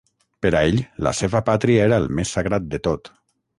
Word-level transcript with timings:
Per 0.45 0.51
a 0.59 0.61
ell, 0.69 0.79
la 1.09 1.13
seva 1.19 1.43
pàtria 1.51 1.85
era 1.91 2.01
el 2.03 2.09
més 2.21 2.35
sagrat 2.39 2.69
de 2.75 2.83
tot. 2.91 3.15